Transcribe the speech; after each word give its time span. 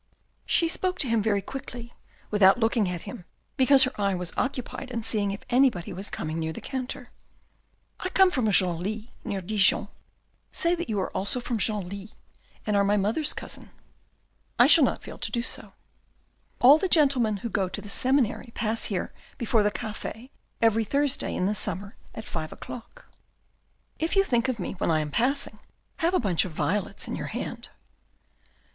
She 0.47 0.67
spoke 0.67 0.97
to 0.97 1.07
him 1.07 1.21
very 1.21 1.43
quickly, 1.43 1.93
without 2.31 2.59
looking 2.59 2.89
at 2.89 3.03
him, 3.03 3.23
because 3.55 3.83
her 3.83 3.91
eye 4.01 4.15
was 4.15 4.33
occupied 4.35 4.89
in 4.89 5.03
seeing 5.03 5.29
if 5.29 5.41
anybody 5.51 5.93
was 5.93 6.09
coming 6.09 6.39
near 6.39 6.51
the 6.51 6.59
counter." 6.59 7.05
I 7.99 8.09
come 8.09 8.31
from 8.31 8.49
Genlis, 8.49 9.09
near 9.23 9.41
Dijon. 9.41 9.89
Say 10.51 10.73
that 10.73 10.89
you 10.89 10.99
are 10.99 11.11
also 11.11 11.39
from 11.39 11.59
Genlis 11.59 12.13
and 12.65 12.75
are 12.75 12.83
my 12.83 12.97
mother's 12.97 13.31
cousin."" 13.33 13.69
I 14.57 14.65
shall 14.65 14.83
not 14.83 15.03
fail 15.03 15.19
to 15.19 15.31
do 15.31 15.43
so."" 15.43 15.73
All 16.61 16.79
the 16.79 16.87
gentlemen 16.87 17.37
who 17.45 17.49
go 17.49 17.69
to 17.69 17.79
the 17.79 17.87
Seminary 17.87 18.51
pass 18.55 18.85
here 18.85 19.13
before 19.37 19.61
the 19.61 19.69
cafe 19.69 20.31
every 20.63 20.83
Thursday 20.83 21.35
in 21.35 21.45
the 21.45 21.53
summer 21.53 21.95
at 22.15 22.25
five 22.25 22.51
o'clock."" 22.51 23.05
If 23.99 24.15
you 24.15 24.23
think 24.23 24.47
of 24.47 24.57
me 24.57 24.73
when 24.79 24.89
I 24.89 25.01
am 25.01 25.11
passing, 25.11 25.59
have 25.97 26.15
a 26.15 26.19
bunch 26.19 26.43
of 26.43 26.53
violets 26.53 27.07
in 27.07 27.15
your 27.15 27.27
hand." 27.27 27.69